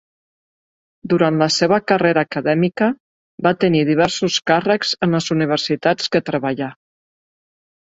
Durant 1.11 1.35
la 1.41 1.47
seva 1.55 1.77
carrera 1.91 2.23
acadèmica, 2.29 2.87
va 3.49 3.53
tenir 3.65 3.83
diversos 3.91 4.41
càrrecs 4.53 4.97
en 5.09 5.15
les 5.19 5.31
universitats 5.39 6.13
que 6.17 6.25
treballà. 6.33 6.73